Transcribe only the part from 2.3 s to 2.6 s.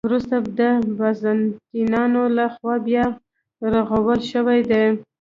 له